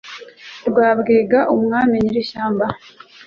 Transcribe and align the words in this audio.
rwabwiga 0.67 1.39
umwami 1.55 1.93
nyiri 2.01 2.19
ishyamba, 2.23 2.65